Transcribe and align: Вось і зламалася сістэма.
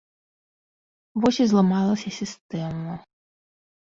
Вось 1.25 1.39
і 1.43 1.45
зламалася 1.51 2.09
сістэма. 2.19 2.93